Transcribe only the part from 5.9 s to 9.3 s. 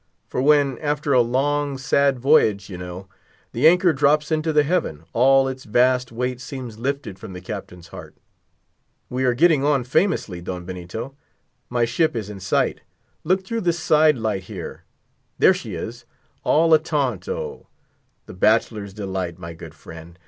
weight seems lifted from the captain's heart. We